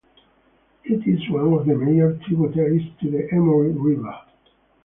[0.83, 4.19] It is one of the major tributaries to the Emory River.